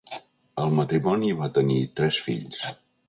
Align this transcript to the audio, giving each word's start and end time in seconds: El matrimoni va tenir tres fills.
El 0.63 0.71
matrimoni 0.79 1.29
va 1.43 1.51
tenir 1.59 1.79
tres 2.01 2.19
fills. 2.29 2.65